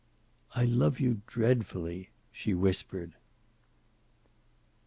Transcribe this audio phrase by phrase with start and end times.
[0.55, 3.13] "I love you dreadfully," she whispered.